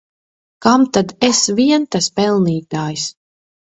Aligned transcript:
Kam 0.65 0.85
tad 0.95 1.13
es 1.29 1.41
vien 1.59 1.87
tas 1.97 2.09
pelnītājs! 2.21 3.05